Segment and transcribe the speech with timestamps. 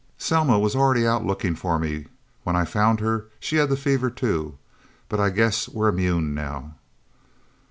[0.17, 2.07] Selma was already out looking for me.
[2.43, 4.57] When I found her, she had the fever, too.
[5.09, 6.73] But I guess we're immune now."